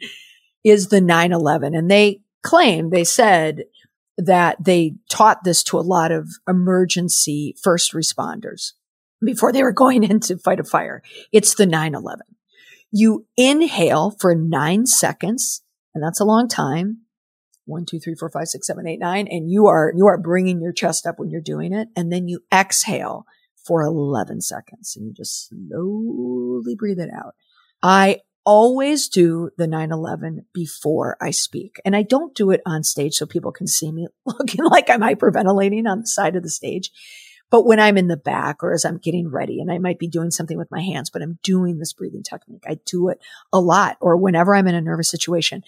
is 0.63 0.87
the 0.87 1.01
9-11. 1.01 1.75
And 1.75 1.89
they 1.89 2.21
claim, 2.43 2.91
they 2.91 3.03
said 3.03 3.63
that 4.17 4.63
they 4.63 4.95
taught 5.09 5.43
this 5.43 5.63
to 5.63 5.79
a 5.79 5.81
lot 5.81 6.11
of 6.11 6.29
emergency 6.47 7.55
first 7.61 7.93
responders 7.93 8.73
before 9.23 9.51
they 9.51 9.63
were 9.63 9.71
going 9.71 10.03
in 10.09 10.19
to 10.19 10.37
fight 10.37 10.59
a 10.59 10.63
fire. 10.63 11.01
It's 11.31 11.55
the 11.55 11.65
9-11. 11.65 12.17
You 12.91 13.27
inhale 13.37 14.15
for 14.19 14.35
nine 14.35 14.85
seconds, 14.85 15.61
and 15.93 16.03
that's 16.03 16.19
a 16.19 16.25
long 16.25 16.47
time. 16.47 17.01
One, 17.65 17.85
two, 17.85 17.99
three, 17.99 18.15
four, 18.15 18.29
five, 18.29 18.47
six, 18.47 18.65
seven, 18.65 18.87
eight, 18.87 18.99
nine. 18.99 19.27
And 19.29 19.51
you 19.51 19.67
are, 19.67 19.93
you 19.95 20.07
are 20.07 20.17
bringing 20.17 20.59
your 20.59 20.73
chest 20.73 21.05
up 21.05 21.19
when 21.19 21.29
you're 21.29 21.39
doing 21.39 21.71
it. 21.71 21.89
And 21.95 22.11
then 22.11 22.27
you 22.27 22.39
exhale 22.51 23.25
for 23.63 23.83
11 23.83 24.41
seconds 24.41 24.95
and 24.95 25.05
you 25.05 25.13
just 25.13 25.49
slowly 25.49 26.75
breathe 26.75 26.97
it 26.99 27.11
out. 27.15 27.35
I 27.83 28.21
always 28.43 29.07
do 29.07 29.51
the 29.57 29.67
9-11 29.67 30.45
before 30.53 31.17
I 31.21 31.29
speak. 31.29 31.79
And 31.85 31.95
I 31.95 32.01
don't 32.01 32.33
do 32.33 32.49
it 32.49 32.61
on 32.65 32.83
stage 32.83 33.13
so 33.13 33.27
people 33.27 33.51
can 33.51 33.67
see 33.67 33.91
me 33.91 34.07
looking 34.25 34.65
like 34.65 34.89
I'm 34.89 35.01
hyperventilating 35.01 35.87
on 35.87 36.01
the 36.01 36.07
side 36.07 36.35
of 36.35 36.41
the 36.41 36.49
stage. 36.49 36.89
But 37.51 37.65
when 37.65 37.79
I'm 37.79 37.97
in 37.97 38.07
the 38.07 38.17
back 38.17 38.63
or 38.63 38.73
as 38.73 38.85
I'm 38.85 38.97
getting 38.97 39.29
ready 39.29 39.59
and 39.59 39.71
I 39.71 39.79
might 39.79 39.99
be 39.99 40.07
doing 40.07 40.31
something 40.31 40.57
with 40.57 40.71
my 40.71 40.81
hands, 40.81 41.09
but 41.09 41.21
I'm 41.21 41.39
doing 41.43 41.79
this 41.79 41.93
breathing 41.93 42.23
technique, 42.23 42.63
I 42.67 42.79
do 42.85 43.09
it 43.09 43.19
a 43.51 43.59
lot 43.59 43.97
or 44.01 44.17
whenever 44.17 44.55
I'm 44.55 44.67
in 44.67 44.75
a 44.75 44.81
nervous 44.81 45.09
situation. 45.09 45.63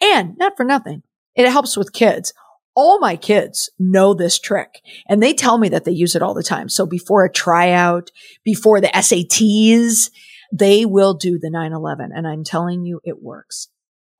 And 0.00 0.36
not 0.38 0.56
for 0.56 0.64
nothing, 0.64 1.02
it 1.36 1.48
helps 1.48 1.76
with 1.76 1.92
kids. 1.92 2.32
All 2.74 2.98
my 2.98 3.16
kids 3.16 3.70
know 3.78 4.14
this 4.14 4.38
trick 4.38 4.80
and 5.08 5.22
they 5.22 5.34
tell 5.34 5.58
me 5.58 5.68
that 5.68 5.84
they 5.84 5.92
use 5.92 6.14
it 6.14 6.22
all 6.22 6.34
the 6.34 6.42
time. 6.42 6.68
So 6.68 6.86
before 6.86 7.24
a 7.24 7.32
tryout, 7.32 8.10
before 8.44 8.80
the 8.80 8.88
SATs, 8.88 10.10
they 10.52 10.84
will 10.84 11.14
do 11.14 11.38
the 11.38 11.50
911 11.50 12.10
and 12.14 12.26
I'm 12.26 12.44
telling 12.44 12.84
you 12.84 13.00
it 13.04 13.22
works. 13.22 13.68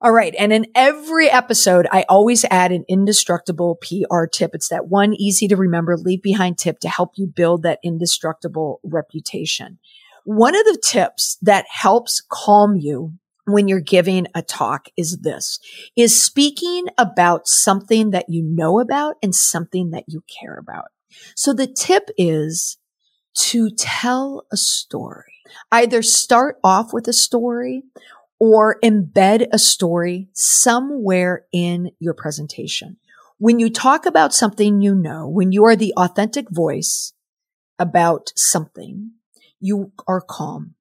All 0.03 0.11
right. 0.11 0.33
And 0.39 0.51
in 0.51 0.65
every 0.73 1.29
episode, 1.29 1.87
I 1.91 2.05
always 2.09 2.43
add 2.45 2.71
an 2.71 2.85
indestructible 2.87 3.75
PR 3.75 4.25
tip. 4.25 4.55
It's 4.55 4.69
that 4.69 4.87
one 4.87 5.13
easy 5.13 5.47
to 5.47 5.55
remember, 5.55 5.95
leave 5.95 6.23
behind 6.23 6.57
tip 6.57 6.79
to 6.79 6.89
help 6.89 7.11
you 7.17 7.27
build 7.27 7.61
that 7.63 7.79
indestructible 7.83 8.79
reputation. 8.83 9.77
One 10.23 10.55
of 10.55 10.65
the 10.65 10.81
tips 10.83 11.37
that 11.43 11.65
helps 11.69 12.19
calm 12.27 12.75
you 12.75 13.13
when 13.45 13.67
you're 13.67 13.79
giving 13.79 14.25
a 14.33 14.41
talk 14.41 14.87
is 14.97 15.19
this, 15.19 15.59
is 15.95 16.23
speaking 16.23 16.87
about 16.97 17.47
something 17.47 18.09
that 18.09 18.25
you 18.27 18.41
know 18.41 18.79
about 18.79 19.17
and 19.21 19.35
something 19.35 19.91
that 19.91 20.05
you 20.07 20.23
care 20.41 20.57
about. 20.57 20.85
So 21.35 21.53
the 21.53 21.67
tip 21.67 22.09
is 22.17 22.77
to 23.35 23.69
tell 23.69 24.45
a 24.51 24.57
story. 24.57 25.33
Either 25.71 26.01
start 26.01 26.57
off 26.63 26.93
with 26.93 27.07
a 27.07 27.13
story 27.13 27.83
or 28.41 28.79
embed 28.83 29.45
a 29.53 29.59
story 29.59 30.27
somewhere 30.33 31.45
in 31.53 31.91
your 31.99 32.15
presentation. 32.15 32.97
When 33.37 33.59
you 33.59 33.69
talk 33.69 34.07
about 34.07 34.33
something 34.33 34.81
you 34.81 34.95
know, 34.95 35.29
when 35.29 35.51
you 35.51 35.63
are 35.65 35.75
the 35.75 35.93
authentic 35.95 36.47
voice 36.49 37.13
about 37.77 38.33
something, 38.35 39.11
you 39.59 39.91
are 40.07 40.21
calm. 40.21 40.73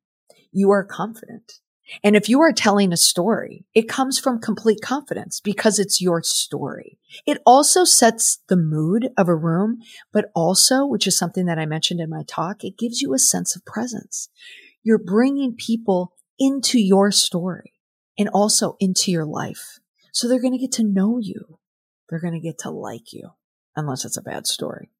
You 0.50 0.70
are 0.70 0.82
confident. 0.82 1.60
And 2.02 2.16
if 2.16 2.30
you 2.30 2.40
are 2.40 2.52
telling 2.52 2.94
a 2.94 2.96
story, 2.96 3.66
it 3.74 3.90
comes 3.90 4.18
from 4.18 4.40
complete 4.40 4.80
confidence 4.80 5.38
because 5.38 5.78
it's 5.78 6.00
your 6.00 6.22
story. 6.22 6.98
It 7.26 7.42
also 7.44 7.84
sets 7.84 8.38
the 8.48 8.56
mood 8.56 9.10
of 9.18 9.28
a 9.28 9.36
room, 9.36 9.80
but 10.14 10.30
also, 10.34 10.86
which 10.86 11.06
is 11.06 11.18
something 11.18 11.44
that 11.44 11.58
I 11.58 11.66
mentioned 11.66 12.00
in 12.00 12.08
my 12.08 12.22
talk, 12.26 12.64
it 12.64 12.78
gives 12.78 13.02
you 13.02 13.12
a 13.12 13.18
sense 13.18 13.54
of 13.54 13.66
presence. 13.66 14.30
You're 14.82 14.96
bringing 14.96 15.56
people 15.56 16.14
into 16.40 16.80
your 16.80 17.12
story 17.12 17.74
and 18.18 18.28
also 18.30 18.76
into 18.80 19.12
your 19.12 19.26
life. 19.26 19.78
So 20.12 20.26
they're 20.26 20.40
going 20.40 20.54
to 20.54 20.58
get 20.58 20.72
to 20.72 20.82
know 20.82 21.18
you. 21.18 21.58
They're 22.08 22.20
going 22.20 22.34
to 22.34 22.40
get 22.40 22.58
to 22.60 22.70
like 22.70 23.12
you, 23.12 23.30
unless 23.76 24.04
it's 24.04 24.16
a 24.16 24.22
bad 24.22 24.46
story. 24.48 24.90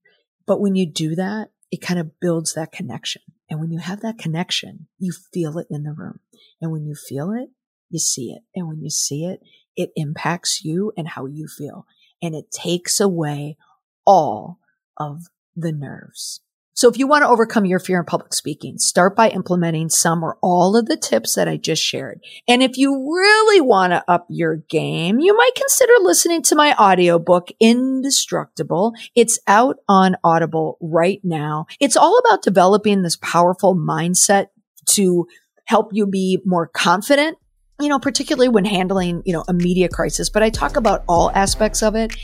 But 0.47 0.61
when 0.61 0.77
you 0.77 0.87
do 0.87 1.17
that, 1.17 1.49
it 1.73 1.81
kind 1.81 1.99
of 1.99 2.21
builds 2.21 2.55
that 2.55 2.73
connection. 2.73 3.23
And 3.49 3.61
when 3.61 3.73
you 3.73 3.79
have 3.79 4.01
that 4.01 4.19
connection, 4.19 4.87
you 4.99 5.13
feel 5.33 5.59
it 5.59 5.67
in 5.71 5.83
the 5.83 5.93
room. 5.93 6.21
And 6.61 6.71
when 6.71 6.85
you 6.85 6.95
feel 6.95 7.33
it, 7.33 7.51
you 7.89 7.99
see 7.99 8.31
it. 8.31 8.43
And 8.55 8.69
when 8.69 8.81
you 8.81 8.91
see 8.91 9.25
it, 9.25 9.41
it 9.77 9.91
impacts 9.97 10.65
you 10.65 10.93
and 10.97 11.09
how 11.09 11.27
you 11.27 11.49
feel. 11.49 11.87
And 12.23 12.35
it 12.35 12.51
takes 12.51 13.01
away 13.01 13.57
all 14.05 14.59
of 14.97 15.25
the 15.57 15.73
nerves. 15.73 16.41
So 16.75 16.89
if 16.89 16.99
you 16.99 17.07
want 17.07 17.23
to 17.23 17.29
overcome 17.29 17.67
your 17.67 17.79
fear 17.79 17.99
in 17.99 18.07
public 18.07 18.33
speaking, 18.33 18.79
start 18.79 19.17
by 19.17 19.29
implementing 19.29 19.89
some 19.89 20.23
or 20.23 20.39
all 20.41 20.77
of 20.77 20.87
the 20.87 20.97
tips 20.97 21.35
that 21.35 21.49
I 21.49 21.57
just 21.57 21.83
shared. 21.83 22.21
And 22.49 22.63
if 22.63 22.79
you 22.79 22.93
really 22.93 23.61
want 23.61 23.93
to 23.93 24.05
up 24.09 24.27
your 24.31 24.57
game, 24.57 25.19
you 25.19 25.37
might 25.37 25.55
consider 25.57 25.93
listening 26.01 26.43
to 26.45 26.55
my 26.55 26.75
audiobook, 26.77 27.49
Indestructible. 27.61 28.95
It's 29.15 29.39
out 29.47 29.77
on 29.89 30.17
Audible 30.25 30.79
right 30.81 31.21
now. 31.25 31.67
It's 31.81 31.97
all 31.97 32.19
about 32.19 32.43
developing 32.43 33.03
this 33.03 33.17
powerful 33.17 33.75
mindset 33.77 34.47
to 34.91 35.27
help 35.67 35.91
you 35.93 36.07
be 36.07 36.41
more 36.45 36.67
confident 36.67 37.37
you 37.81 37.89
know, 37.89 37.99
particularly 37.99 38.49
when 38.49 38.65
handling, 38.65 39.23
you 39.25 39.33
know, 39.33 39.45
a 39.49 39.53
media 39.53 39.89
crisis, 39.89 40.29
but 40.29 40.43
I 40.43 40.51
talk 40.51 40.77
about 40.77 41.05
all 41.09 41.31
aspects 41.33 41.83
of 41.83 41.95
it. 41.95 42.15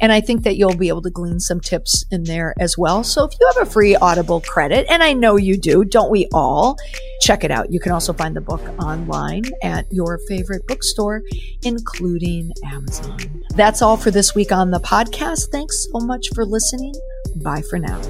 And 0.00 0.12
I 0.12 0.20
think 0.20 0.42
that 0.42 0.56
you'll 0.56 0.76
be 0.76 0.88
able 0.88 1.02
to 1.02 1.10
glean 1.10 1.38
some 1.38 1.60
tips 1.60 2.04
in 2.10 2.24
there 2.24 2.54
as 2.58 2.76
well. 2.76 3.04
So 3.04 3.24
if 3.24 3.32
you 3.40 3.50
have 3.54 3.66
a 3.66 3.70
free 3.70 3.94
Audible 3.96 4.40
credit, 4.40 4.86
and 4.90 5.02
I 5.02 5.12
know 5.12 5.36
you 5.36 5.56
do, 5.56 5.84
don't 5.84 6.10
we 6.10 6.28
all? 6.34 6.76
Check 7.20 7.44
it 7.44 7.50
out. 7.50 7.72
You 7.72 7.80
can 7.80 7.92
also 7.92 8.12
find 8.12 8.34
the 8.34 8.40
book 8.40 8.60
online 8.82 9.44
at 9.62 9.86
your 9.90 10.18
favorite 10.28 10.66
bookstore, 10.66 11.22
including 11.62 12.52
Amazon. 12.64 13.18
That's 13.54 13.82
all 13.82 13.96
for 13.96 14.10
this 14.10 14.34
week 14.34 14.50
on 14.52 14.72
the 14.72 14.80
podcast. 14.80 15.50
Thanks 15.52 15.86
so 15.90 16.00
much 16.00 16.28
for 16.34 16.44
listening. 16.44 16.94
Bye 17.36 17.62
for 17.70 17.78
now. 17.78 18.00